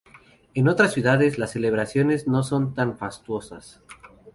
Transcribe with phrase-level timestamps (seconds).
[0.55, 3.81] En otras ciudades, las celebraciones no son tan fastuosas.